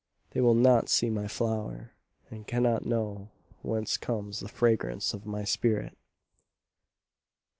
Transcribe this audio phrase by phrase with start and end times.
[0.31, 1.91] They will not see my flower,
[2.31, 5.95] And cannot knowWhence comes the fragrance of my spirit!